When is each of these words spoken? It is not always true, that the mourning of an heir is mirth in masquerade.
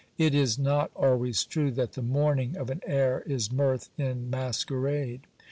It 0.17 0.33
is 0.33 0.57
not 0.57 0.89
always 0.95 1.43
true, 1.43 1.69
that 1.73 1.91
the 1.91 2.01
mourning 2.01 2.57
of 2.57 2.71
an 2.71 2.81
heir 2.87 3.19
is 3.27 3.51
mirth 3.51 3.91
in 3.99 4.31
masquerade. 4.31 5.27